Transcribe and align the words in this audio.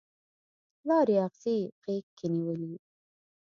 لارې 0.87 1.15
اغزي 1.25 1.57
غیږ 1.83 2.05
کې 2.17 2.27
نیولي 2.33 2.73